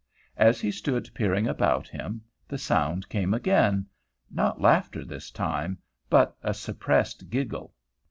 [0.37, 3.85] As he stood peering about him, the sound came again,
[4.31, 5.77] not laughter this time,
[6.09, 7.71] but a suppressed giggle.